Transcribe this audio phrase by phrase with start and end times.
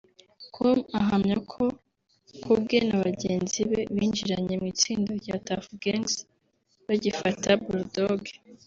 [0.53, 1.63] com ahamya ko
[2.41, 6.13] ku bwe na bagenzi be binjiranye mu itsinda rya Tuff Gangz
[6.87, 8.23] bagifata Bull Dogg